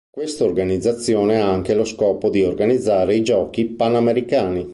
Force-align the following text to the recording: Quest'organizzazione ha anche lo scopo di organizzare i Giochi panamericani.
Quest'organizzazione 0.09 1.39
ha 1.39 1.47
anche 1.51 1.75
lo 1.75 1.85
scopo 1.85 2.31
di 2.31 2.41
organizzare 2.41 3.13
i 3.13 3.21
Giochi 3.21 3.67
panamericani. 3.67 4.67